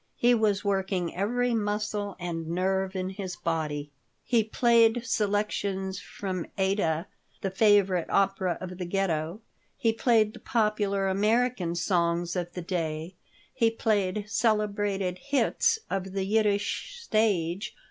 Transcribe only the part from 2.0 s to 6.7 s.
and nerve in his body. He played selections from